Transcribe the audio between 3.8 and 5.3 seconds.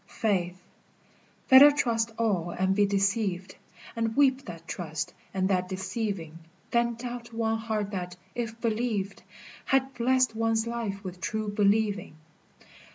And weep that trust